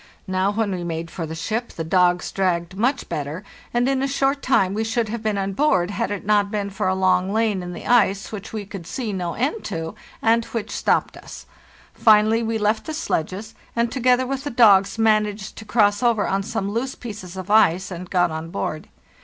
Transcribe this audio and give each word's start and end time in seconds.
Now, 0.25 0.51
when 0.51 0.71
we 0.71 0.83
made 0.83 1.11
for 1.11 1.27
the 1.27 1.35
ship, 1.35 1.73
the 1.73 1.83
dogs 1.83 2.31
dragged 2.31 2.75
much 2.75 3.07
better, 3.07 3.43
and 3.71 3.87
in 3.87 4.01
a 4.01 4.07
short 4.07 4.41
time 4.41 4.73
we 4.73 4.83
should 4.83 5.09
have 5.09 5.21
been 5.21 5.37
on 5.37 5.53
board 5.53 5.91
had 5.91 6.09
it 6.09 6.25
not 6.25 6.49
been 6.49 6.71
fora 6.71 6.95
long 6.95 7.31
lane 7.31 7.61
in 7.61 7.71
the 7.73 7.85
ice 7.85 8.31
which 8.31 8.51
we 8.51 8.65
could 8.65 8.87
see 8.87 9.13
no 9.13 9.33
end 9.35 9.63
to, 9.65 9.93
and 10.19 10.45
which 10.45 10.71
stopped 10.71 11.17
us. 11.17 11.45
Finally 11.93 12.41
we 12.41 12.57
left 12.57 12.87
the 12.87 12.95
sledges 12.95 13.53
and, 13.75 13.91
together 13.91 14.25
with 14.25 14.43
the 14.43 14.49
dogs, 14.49 14.97
managed 14.97 15.55
to 15.57 15.65
cross 15.65 16.01
over 16.01 16.27
on 16.27 16.41
some 16.41 16.71
loose 16.71 16.95
pieces 16.95 17.37
of 17.37 17.51
ice 17.51 17.91
and 17.91 18.09
got 18.09 18.31
on 18.31 18.49
board. 18.49 18.87